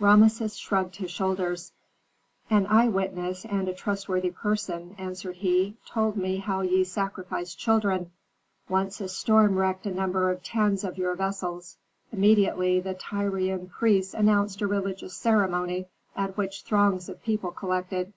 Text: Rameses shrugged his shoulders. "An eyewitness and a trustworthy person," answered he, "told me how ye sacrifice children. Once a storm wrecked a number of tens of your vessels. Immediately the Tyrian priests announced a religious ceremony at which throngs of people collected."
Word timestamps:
Rameses 0.00 0.56
shrugged 0.56 0.96
his 0.96 1.10
shoulders. 1.10 1.70
"An 2.48 2.66
eyewitness 2.68 3.44
and 3.44 3.68
a 3.68 3.74
trustworthy 3.74 4.30
person," 4.30 4.94
answered 4.96 5.36
he, 5.36 5.76
"told 5.86 6.16
me 6.16 6.38
how 6.38 6.62
ye 6.62 6.84
sacrifice 6.84 7.54
children. 7.54 8.10
Once 8.66 9.02
a 9.02 9.10
storm 9.10 9.56
wrecked 9.58 9.84
a 9.84 9.92
number 9.92 10.30
of 10.30 10.42
tens 10.42 10.84
of 10.84 10.96
your 10.96 11.14
vessels. 11.16 11.76
Immediately 12.12 12.80
the 12.80 12.94
Tyrian 12.94 13.68
priests 13.68 14.14
announced 14.14 14.62
a 14.62 14.66
religious 14.66 15.14
ceremony 15.18 15.88
at 16.16 16.38
which 16.38 16.62
throngs 16.62 17.10
of 17.10 17.22
people 17.22 17.50
collected." 17.50 18.14